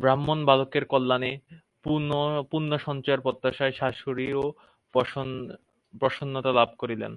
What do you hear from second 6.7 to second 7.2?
করিলেন।